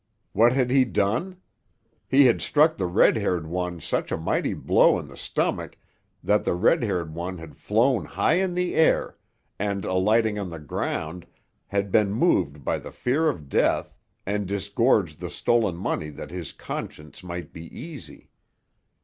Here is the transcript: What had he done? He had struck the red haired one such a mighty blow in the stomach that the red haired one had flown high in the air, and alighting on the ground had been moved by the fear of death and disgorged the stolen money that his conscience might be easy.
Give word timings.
What 0.33 0.53
had 0.53 0.71
he 0.71 0.83
done? 0.83 1.37
He 2.07 2.25
had 2.25 2.41
struck 2.41 2.75
the 2.75 2.87
red 2.87 3.17
haired 3.17 3.45
one 3.45 3.79
such 3.79 4.11
a 4.11 4.17
mighty 4.17 4.55
blow 4.55 4.97
in 4.97 5.05
the 5.07 5.15
stomach 5.15 5.77
that 6.23 6.43
the 6.43 6.55
red 6.55 6.81
haired 6.81 7.13
one 7.13 7.37
had 7.37 7.55
flown 7.55 8.05
high 8.05 8.39
in 8.41 8.55
the 8.55 8.73
air, 8.73 9.15
and 9.59 9.85
alighting 9.85 10.39
on 10.39 10.49
the 10.49 10.57
ground 10.57 11.27
had 11.67 11.91
been 11.91 12.11
moved 12.11 12.65
by 12.65 12.79
the 12.79 12.91
fear 12.91 13.29
of 13.29 13.47
death 13.47 13.93
and 14.25 14.47
disgorged 14.47 15.19
the 15.19 15.29
stolen 15.29 15.75
money 15.77 16.09
that 16.09 16.31
his 16.31 16.51
conscience 16.51 17.21
might 17.23 17.53
be 17.53 17.65
easy. 17.67 18.31